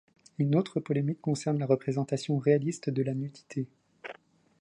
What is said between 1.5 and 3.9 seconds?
la représentation réaliste de la nudité.